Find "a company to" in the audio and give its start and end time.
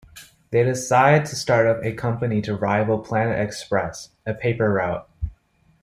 1.85-2.55